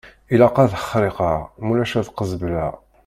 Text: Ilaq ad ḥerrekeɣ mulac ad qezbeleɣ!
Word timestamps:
Ilaq 0.33 0.55
ad 0.63 0.71
ḥerrekeɣ 0.87 1.39
mulac 1.65 1.93
ad 1.99 2.11
qezbeleɣ! 2.11 2.73